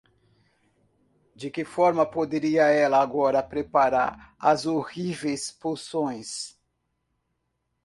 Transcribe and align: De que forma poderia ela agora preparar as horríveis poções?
De 1.35 1.51
que 1.51 1.63
forma 1.63 2.07
poderia 2.07 2.63
ela 2.63 2.99
agora 2.99 3.43
preparar 3.43 4.33
as 4.39 4.65
horríveis 4.65 5.51
poções? 5.51 6.57